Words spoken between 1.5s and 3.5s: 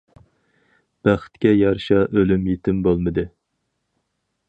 يارىشا ئۆلۈم- يېتىم بولمىدى.